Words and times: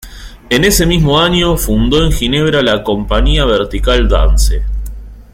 Ese 0.49 0.87
mismo 0.87 1.19
año 1.19 1.55
fundó 1.57 2.03
en 2.03 2.11
Ginebra 2.11 2.63
la 2.63 2.83
Compañía 2.83 3.45
Vertical 3.45 4.09
Danse. 4.09 4.63